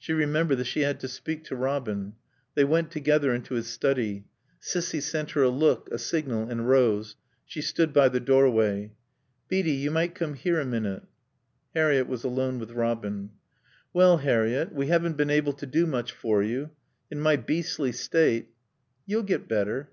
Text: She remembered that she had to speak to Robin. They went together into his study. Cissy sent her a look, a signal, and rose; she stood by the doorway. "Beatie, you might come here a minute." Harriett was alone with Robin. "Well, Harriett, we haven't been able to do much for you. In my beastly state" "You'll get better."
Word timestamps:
She 0.00 0.12
remembered 0.12 0.56
that 0.58 0.64
she 0.64 0.80
had 0.80 0.98
to 0.98 1.06
speak 1.06 1.44
to 1.44 1.54
Robin. 1.54 2.14
They 2.56 2.64
went 2.64 2.90
together 2.90 3.32
into 3.32 3.54
his 3.54 3.68
study. 3.68 4.24
Cissy 4.58 5.00
sent 5.00 5.30
her 5.30 5.44
a 5.44 5.48
look, 5.48 5.88
a 5.92 5.98
signal, 6.00 6.50
and 6.50 6.68
rose; 6.68 7.14
she 7.46 7.62
stood 7.62 7.92
by 7.92 8.08
the 8.08 8.18
doorway. 8.18 8.94
"Beatie, 9.48 9.70
you 9.80 9.92
might 9.92 10.16
come 10.16 10.34
here 10.34 10.58
a 10.58 10.64
minute." 10.66 11.04
Harriett 11.72 12.08
was 12.08 12.24
alone 12.24 12.58
with 12.58 12.72
Robin. 12.72 13.30
"Well, 13.92 14.16
Harriett, 14.16 14.72
we 14.72 14.88
haven't 14.88 15.16
been 15.16 15.30
able 15.30 15.52
to 15.52 15.66
do 15.66 15.86
much 15.86 16.10
for 16.10 16.42
you. 16.42 16.70
In 17.12 17.20
my 17.20 17.36
beastly 17.36 17.92
state" 17.92 18.48
"You'll 19.06 19.22
get 19.22 19.46
better." 19.46 19.88